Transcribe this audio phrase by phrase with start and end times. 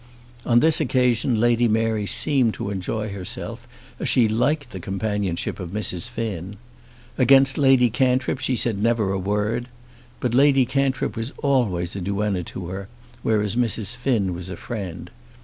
[0.47, 3.67] On this occasion Lady Mary seemed to enjoy herself,
[3.99, 6.09] as she liked the companionship of Mrs.
[6.09, 6.55] Finn.
[7.19, 9.69] Against Lady Cantrip she never said a word.
[10.19, 12.87] But Lady Cantrip was always a duenna to her,
[13.21, 13.95] whereas Mrs.
[13.95, 15.11] Finn was a friend.